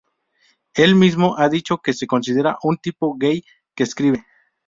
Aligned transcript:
Él 0.73 0.95
mismo 0.95 1.37
ha 1.37 1.47
dicho 1.47 1.77
que 1.77 1.93
se 1.93 2.07
considera 2.07 2.57
"un 2.63 2.77
tipo 2.79 3.15
gay 3.19 3.43
que 3.75 3.83
escribe". 3.83 4.25